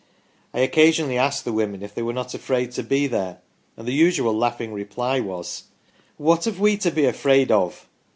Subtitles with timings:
[0.51, 3.37] I occasionally asked the women if they were not afraid to be there,
[3.77, 5.65] and the usual laughing reply was:'
[6.17, 7.85] What have we to be afraid of